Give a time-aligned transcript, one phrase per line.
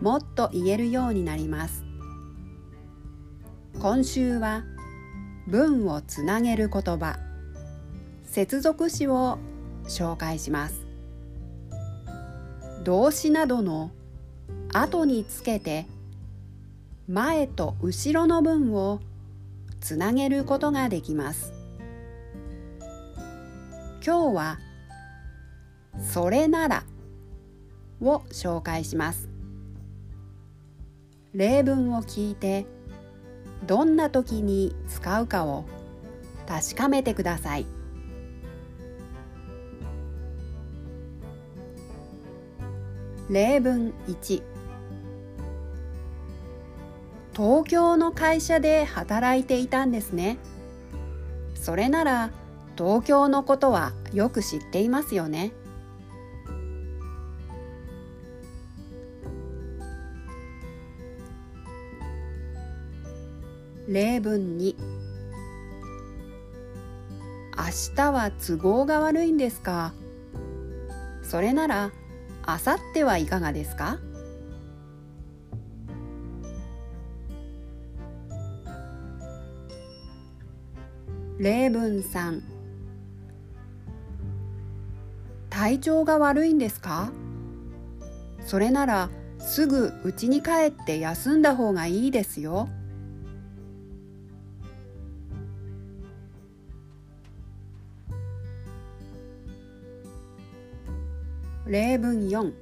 [0.00, 1.84] もっと言えるようになります。
[3.80, 4.64] 今週は
[5.46, 7.18] 文をつなげる言葉。
[8.24, 9.38] 接続詞を
[9.84, 10.86] 紹介します。
[12.84, 13.90] 動詞などの
[14.72, 15.86] 後につけて
[17.08, 19.00] 前と後ろの文を
[19.80, 21.52] つなげることができます。
[24.04, 24.58] 今日は
[25.98, 26.84] それなら
[28.00, 29.29] を紹介します。
[31.34, 32.66] 例文を聞いて
[33.64, 35.64] どんな時に使うかを
[36.46, 37.66] 確かめてください。
[43.28, 44.42] 例文1
[47.32, 50.38] 東京の会社で働いていたんですね。
[51.54, 52.30] それなら
[52.76, 55.52] 東京のことはよく知っていますよね。
[63.88, 64.76] 例文2
[67.56, 69.92] 明日は都合が悪いんですか？
[71.22, 71.90] それなら
[72.44, 73.98] あさってはいかがですか？
[81.38, 82.42] 例文3
[85.48, 87.12] 体調が悪いんですか？
[88.44, 92.68] それならすぐ家に帰って休んだ方がいいですよ。
[101.70, 102.52] 例文4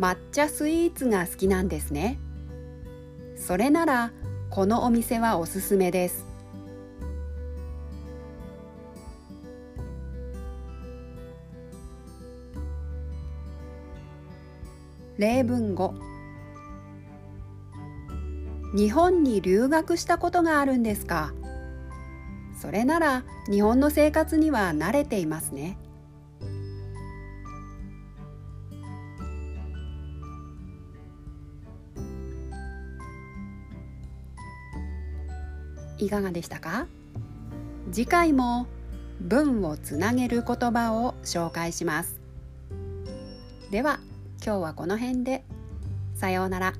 [0.00, 2.18] 抹茶スイーツが好きなんですね。
[3.36, 4.10] それなら
[4.50, 6.26] このお店はおすすめです。
[15.16, 15.92] 例文5
[18.74, 21.34] 日本に留学したことがあるんですか？
[22.60, 25.78] それなら日本の生活には慣れていますね。
[35.98, 36.86] いかがでしたか？
[37.92, 38.66] 次回も
[39.20, 42.20] 文をつなげる言葉を紹介します。
[43.70, 44.00] では
[44.44, 45.44] 今日はこの辺で。
[46.14, 46.74] さようなら。